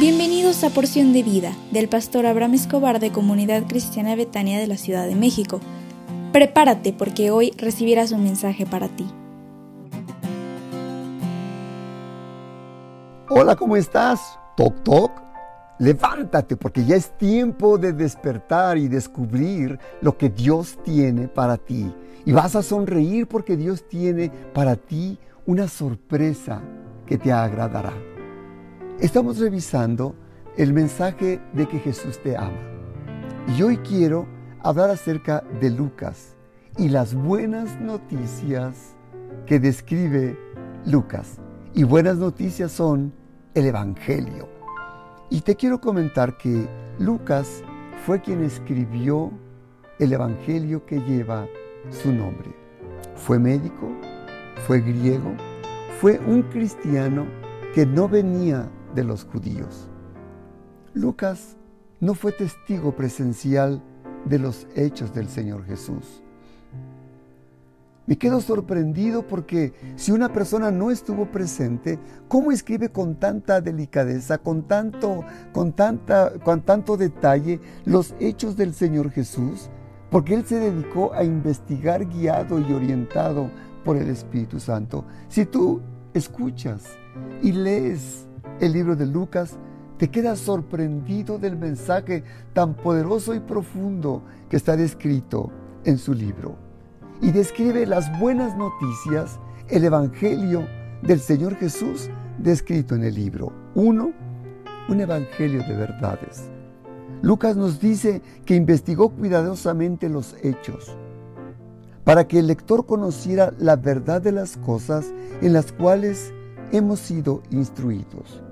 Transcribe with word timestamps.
Bienvenidos 0.00 0.64
a 0.64 0.70
Porción 0.70 1.12
de 1.12 1.22
Vida 1.22 1.52
del 1.72 1.86
pastor 1.86 2.24
Abraham 2.24 2.54
Escobar 2.54 3.00
de 3.00 3.12
Comunidad 3.12 3.66
Cristiana 3.68 4.16
Betania 4.16 4.58
de 4.58 4.66
la 4.66 4.78
Ciudad 4.78 5.06
de 5.06 5.14
México. 5.14 5.60
Prepárate 6.32 6.94
porque 6.94 7.30
hoy 7.30 7.52
recibirás 7.58 8.10
un 8.10 8.24
mensaje 8.24 8.64
para 8.64 8.88
ti. 8.88 9.06
Hola, 13.28 13.54
¿cómo 13.56 13.76
estás? 13.76 14.38
Toc, 14.56 14.82
toc. 14.84 15.12
Levántate 15.78 16.56
porque 16.56 16.82
ya 16.86 16.96
es 16.96 17.10
tiempo 17.18 17.76
de 17.76 17.92
despertar 17.92 18.78
y 18.78 18.88
descubrir 18.88 19.78
lo 20.00 20.16
que 20.16 20.30
Dios 20.30 20.78
tiene 20.82 21.28
para 21.28 21.58
ti. 21.58 21.94
Y 22.24 22.32
vas 22.32 22.56
a 22.56 22.62
sonreír 22.62 23.26
porque 23.26 23.54
Dios 23.54 23.86
tiene 23.86 24.30
para 24.54 24.76
ti 24.76 25.18
una 25.44 25.68
sorpresa 25.68 26.62
que 27.04 27.18
te 27.18 27.30
agradará. 27.30 27.92
Estamos 29.00 29.38
revisando 29.38 30.14
el 30.58 30.74
mensaje 30.74 31.40
de 31.54 31.66
que 31.66 31.78
Jesús 31.78 32.18
te 32.22 32.36
ama. 32.36 32.60
Y 33.56 33.62
hoy 33.62 33.78
quiero 33.78 34.26
hablar 34.62 34.90
acerca 34.90 35.42
de 35.58 35.70
Lucas 35.70 36.36
y 36.76 36.90
las 36.90 37.14
buenas 37.14 37.80
noticias 37.80 38.94
que 39.46 39.58
describe 39.58 40.38
Lucas. 40.84 41.38
Y 41.72 41.84
buenas 41.84 42.18
noticias 42.18 42.72
son 42.72 43.14
el 43.54 43.68
Evangelio. 43.68 44.50
Y 45.30 45.40
te 45.40 45.56
quiero 45.56 45.80
comentar 45.80 46.36
que 46.36 46.68
Lucas 46.98 47.62
fue 48.04 48.20
quien 48.20 48.44
escribió 48.44 49.30
el 49.98 50.12
Evangelio 50.12 50.84
que 50.84 51.00
lleva 51.00 51.46
su 52.02 52.12
nombre. 52.12 52.54
Fue 53.16 53.38
médico, 53.38 53.88
fue 54.66 54.82
griego, 54.82 55.32
fue 56.02 56.20
un 56.26 56.42
cristiano 56.42 57.24
que 57.74 57.86
no 57.86 58.06
venía 58.06 58.68
de 58.94 59.04
los 59.04 59.24
judíos. 59.24 59.88
Lucas 60.94 61.56
no 62.00 62.14
fue 62.14 62.32
testigo 62.32 62.96
presencial 62.96 63.82
de 64.24 64.38
los 64.38 64.66
hechos 64.74 65.14
del 65.14 65.28
Señor 65.28 65.64
Jesús. 65.64 66.22
Me 68.06 68.18
quedo 68.18 68.40
sorprendido 68.40 69.24
porque 69.24 69.72
si 69.94 70.10
una 70.10 70.32
persona 70.32 70.72
no 70.72 70.90
estuvo 70.90 71.26
presente, 71.26 71.98
¿cómo 72.26 72.50
escribe 72.50 72.90
con 72.90 73.14
tanta 73.14 73.60
delicadeza, 73.60 74.38
con 74.38 74.64
tanto, 74.64 75.22
con 75.52 75.72
tanta, 75.74 76.32
con 76.40 76.62
tanto 76.62 76.96
detalle 76.96 77.60
los 77.84 78.16
hechos 78.18 78.56
del 78.56 78.74
Señor 78.74 79.12
Jesús? 79.12 79.70
Porque 80.10 80.34
él 80.34 80.44
se 80.44 80.58
dedicó 80.58 81.12
a 81.12 81.22
investigar 81.22 82.04
guiado 82.04 82.58
y 82.58 82.72
orientado 82.72 83.48
por 83.84 83.96
el 83.96 84.08
Espíritu 84.08 84.58
Santo. 84.58 85.04
Si 85.28 85.46
tú 85.46 85.80
escuchas 86.12 86.82
y 87.42 87.52
lees 87.52 88.26
el 88.60 88.72
libro 88.72 88.96
de 88.96 89.06
Lucas, 89.06 89.56
te 89.98 90.10
quedas 90.10 90.38
sorprendido 90.38 91.38
del 91.38 91.56
mensaje 91.56 92.24
tan 92.52 92.74
poderoso 92.74 93.34
y 93.34 93.40
profundo 93.40 94.22
que 94.48 94.56
está 94.56 94.76
descrito 94.76 95.50
en 95.84 95.98
su 95.98 96.14
libro. 96.14 96.56
Y 97.20 97.32
describe 97.32 97.86
las 97.86 98.18
buenas 98.18 98.56
noticias, 98.56 99.38
el 99.68 99.84
Evangelio 99.84 100.66
del 101.02 101.20
Señor 101.20 101.56
Jesús 101.56 102.08
descrito 102.38 102.94
en 102.94 103.04
el 103.04 103.14
libro. 103.14 103.52
Uno, 103.74 104.12
un 104.88 105.00
Evangelio 105.00 105.62
de 105.66 105.76
verdades. 105.76 106.50
Lucas 107.22 107.56
nos 107.56 107.80
dice 107.80 108.22
que 108.46 108.54
investigó 108.54 109.10
cuidadosamente 109.10 110.08
los 110.08 110.34
hechos 110.42 110.96
para 112.04 112.26
que 112.26 112.38
el 112.38 112.46
lector 112.46 112.86
conociera 112.86 113.52
la 113.58 113.76
verdad 113.76 114.22
de 114.22 114.32
las 114.32 114.56
cosas 114.56 115.12
en 115.42 115.52
las 115.52 115.72
cuales 115.72 116.32
hemos 116.72 117.00
sido 117.00 117.42
instruidos. 117.50 118.42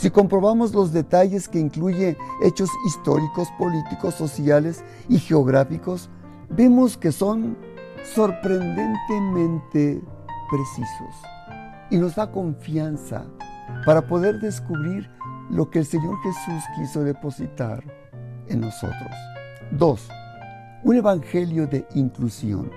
Si 0.00 0.10
comprobamos 0.10 0.72
los 0.72 0.94
detalles 0.94 1.46
que 1.46 1.58
incluye 1.58 2.16
hechos 2.42 2.70
históricos, 2.86 3.48
políticos, 3.58 4.14
sociales 4.14 4.82
y 5.10 5.18
geográficos, 5.18 6.08
vemos 6.48 6.96
que 6.96 7.12
son 7.12 7.58
sorprendentemente 8.14 10.02
precisos 10.50 11.14
y 11.90 11.98
nos 11.98 12.14
da 12.14 12.32
confianza 12.32 13.26
para 13.84 14.00
poder 14.00 14.40
descubrir 14.40 15.10
lo 15.50 15.68
que 15.68 15.80
el 15.80 15.84
Señor 15.84 16.16
Jesús 16.22 16.64
quiso 16.76 17.04
depositar 17.04 17.84
en 18.46 18.62
nosotros. 18.62 19.10
2. 19.72 20.08
Un 20.82 20.96
evangelio 20.96 21.66
de 21.66 21.86
inclusión. 21.94 22.70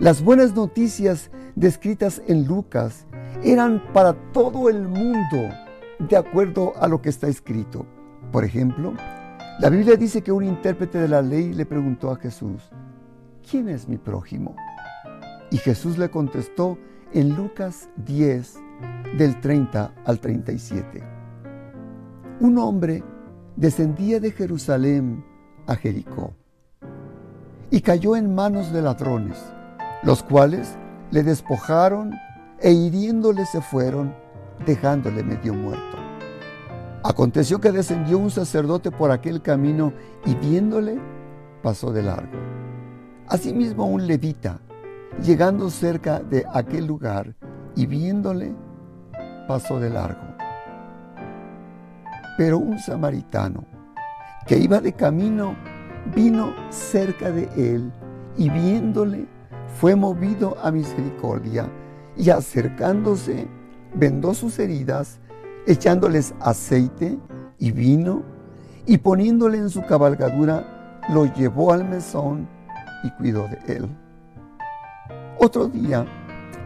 Las 0.00 0.20
buenas 0.20 0.56
noticias 0.56 1.30
descritas 1.54 2.20
en 2.26 2.48
Lucas 2.48 3.06
eran 3.44 3.80
para 3.92 4.14
todo 4.32 4.68
el 4.68 4.88
mundo 4.88 5.50
de 5.98 6.16
acuerdo 6.16 6.72
a 6.80 6.88
lo 6.88 7.02
que 7.02 7.08
está 7.08 7.28
escrito. 7.28 7.86
Por 8.32 8.44
ejemplo, 8.44 8.94
la 9.58 9.70
Biblia 9.70 9.96
dice 9.96 10.22
que 10.22 10.32
un 10.32 10.44
intérprete 10.44 10.98
de 10.98 11.08
la 11.08 11.22
ley 11.22 11.52
le 11.52 11.66
preguntó 11.66 12.10
a 12.10 12.16
Jesús, 12.16 12.70
¿quién 13.48 13.68
es 13.68 13.88
mi 13.88 13.98
prójimo? 13.98 14.54
Y 15.50 15.56
Jesús 15.56 15.98
le 15.98 16.10
contestó 16.10 16.78
en 17.12 17.34
Lucas 17.34 17.88
10, 17.96 18.58
del 19.16 19.40
30 19.40 19.92
al 20.04 20.20
37. 20.20 21.02
Un 22.40 22.58
hombre 22.58 23.02
descendía 23.56 24.20
de 24.20 24.30
Jerusalén 24.30 25.24
a 25.66 25.74
Jericó 25.74 26.34
y 27.70 27.80
cayó 27.80 28.16
en 28.16 28.34
manos 28.34 28.72
de 28.72 28.82
ladrones, 28.82 29.38
los 30.02 30.22
cuales 30.22 30.76
le 31.10 31.22
despojaron 31.22 32.12
e 32.60 32.72
hiriéndole 32.72 33.44
se 33.46 33.60
fueron 33.60 34.14
dejándole 34.64 35.22
medio 35.22 35.54
muerto. 35.54 35.96
Aconteció 37.04 37.60
que 37.60 37.72
descendió 37.72 38.18
un 38.18 38.30
sacerdote 38.30 38.90
por 38.90 39.10
aquel 39.10 39.40
camino 39.40 39.92
y 40.26 40.34
viéndole, 40.34 40.98
pasó 41.62 41.92
de 41.92 42.02
largo. 42.02 42.38
Asimismo 43.28 43.86
un 43.86 44.06
levita, 44.06 44.60
llegando 45.22 45.70
cerca 45.70 46.20
de 46.20 46.44
aquel 46.52 46.86
lugar 46.86 47.34
y 47.76 47.86
viéndole, 47.86 48.54
pasó 49.46 49.78
de 49.78 49.90
largo. 49.90 50.20
Pero 52.36 52.58
un 52.58 52.78
samaritano 52.78 53.64
que 54.46 54.58
iba 54.58 54.80
de 54.80 54.92
camino 54.92 55.56
vino 56.14 56.52
cerca 56.70 57.30
de 57.30 57.48
él 57.56 57.92
y 58.36 58.48
viéndole 58.50 59.26
fue 59.80 59.94
movido 59.94 60.56
a 60.62 60.70
misericordia 60.70 61.68
y 62.16 62.30
acercándose 62.30 63.46
vendó 63.94 64.34
sus 64.34 64.58
heridas, 64.58 65.18
echándoles 65.66 66.34
aceite 66.40 67.18
y 67.58 67.72
vino, 67.72 68.22
y 68.86 68.98
poniéndole 68.98 69.58
en 69.58 69.70
su 69.70 69.84
cabalgadura, 69.84 71.00
lo 71.10 71.26
llevó 71.26 71.72
al 71.72 71.88
mesón 71.88 72.48
y 73.04 73.10
cuidó 73.12 73.46
de 73.48 73.76
él. 73.76 73.88
Otro 75.38 75.68
día, 75.68 76.06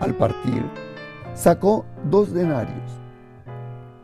al 0.00 0.14
partir, 0.14 0.64
sacó 1.34 1.84
dos 2.10 2.32
denarios 2.32 3.00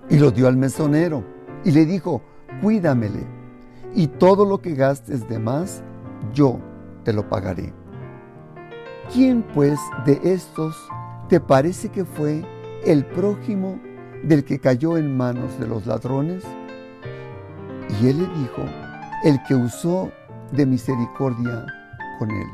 y 0.09 0.19
los 0.19 0.35
dio 0.35 0.49
al 0.49 0.57
mesonero 0.57 1.25
y 1.65 1.71
le 1.73 1.85
dijo, 1.85 2.23
cuídamele, 2.61 3.27
y 3.95 4.09
todo 4.09 4.45
lo 4.45 4.61
que 4.61 4.75
gastes 4.75 5.29
de 5.29 5.39
más, 5.39 5.83
yo 6.33 6.59
te 7.05 7.13
lo 7.13 7.29
pagaré. 7.29 7.73
¿Quién 9.13 9.43
pues 9.55 9.79
de 10.05 10.21
estos 10.23 10.77
te 11.29 11.41
parece 11.41 11.89
que 11.89 12.05
fue 12.05 12.45
el 12.87 13.05
prójimo 13.05 13.81
del 14.23 14.45
que 14.45 14.59
cayó 14.59 14.97
en 14.97 15.17
manos 15.17 15.59
de 15.59 15.67
los 15.67 15.87
ladrones? 15.87 16.45
Y 18.01 18.09
él 18.09 18.19
le 18.19 18.41
dijo, 18.41 18.63
el 19.25 19.43
que 19.47 19.55
usó 19.55 20.11
de 20.53 20.67
misericordia 20.67 21.67
con 22.19 22.31
él. 22.31 22.47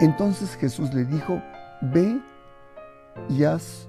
Entonces 0.00 0.54
Jesús 0.56 0.92
le 0.92 1.04
dijo, 1.04 1.40
ve 1.80 2.20
y 3.28 3.44
haz 3.44 3.88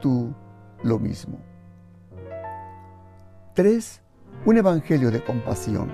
tú 0.00 0.34
lo 0.82 0.98
mismo. 0.98 1.38
3. 3.54 4.00
Un 4.44 4.58
evangelio 4.58 5.10
de 5.10 5.22
compasión. 5.22 5.90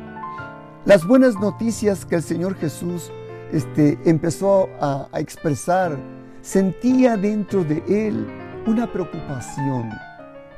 Las 0.84 1.06
buenas 1.06 1.38
noticias 1.38 2.04
que 2.04 2.16
el 2.16 2.22
Señor 2.22 2.56
Jesús 2.56 3.12
este, 3.52 3.98
empezó 4.04 4.68
a, 4.80 5.08
a 5.12 5.20
expresar, 5.20 5.96
sentía 6.40 7.16
dentro 7.16 7.62
de 7.62 7.82
él 7.88 8.26
una 8.66 8.92
preocupación. 8.92 9.90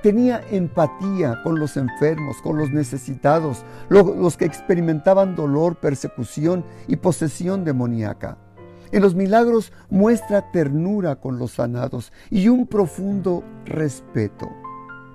Tenía 0.03 0.43
empatía 0.51 1.41
con 1.43 1.59
los 1.59 1.77
enfermos, 1.77 2.37
con 2.43 2.59
los 2.59 2.71
necesitados, 2.71 3.65
los 3.89 4.37
que 4.37 4.45
experimentaban 4.45 5.35
dolor, 5.35 5.77
persecución 5.77 6.65
y 6.87 6.97
posesión 6.97 7.65
demoníaca. 7.65 8.37
En 8.93 9.03
los 9.03 9.15
milagros 9.15 9.73
muestra 9.89 10.53
ternura 10.53 11.17
con 11.17 11.39
los 11.39 11.53
sanados 11.53 12.13
y 12.31 12.49
un 12.49 12.67
profundo 12.67 13.43
respeto. 13.65 14.51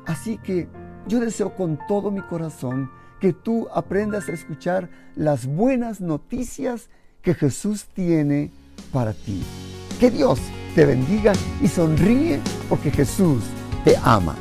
Así 0.07 0.37
que 0.39 0.67
yo 1.07 1.19
deseo 1.19 1.55
con 1.55 1.77
todo 1.87 2.09
mi 2.09 2.21
corazón 2.21 2.89
que 3.21 3.31
tú 3.31 3.67
aprendas 3.73 4.27
a 4.27 4.33
escuchar 4.33 4.89
las 5.15 5.45
buenas 5.45 6.01
noticias 6.01 6.89
que 7.21 7.35
Jesús 7.35 7.85
tiene 7.93 8.51
para 8.91 9.13
ti. 9.13 9.43
Que 9.99 10.09
Dios 10.09 10.39
te 10.75 10.85
bendiga 10.85 11.33
y 11.61 11.67
sonríe 11.67 12.39
porque 12.67 12.91
Jesús 12.91 13.43
te 13.83 13.95
ama. 14.03 14.35